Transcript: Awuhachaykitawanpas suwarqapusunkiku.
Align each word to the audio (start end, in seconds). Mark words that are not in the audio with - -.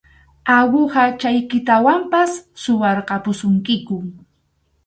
Awuhachaykitawanpas 0.57 2.31
suwarqapusunkiku. 2.61 3.97